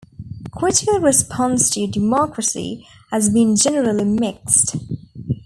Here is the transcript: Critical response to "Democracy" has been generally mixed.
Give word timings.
Critical 0.51 0.99
response 0.99 1.69
to 1.69 1.85
"Democracy" 1.85 2.87
has 3.11 3.29
been 3.29 3.55
generally 3.55 4.03
mixed. 4.03 4.75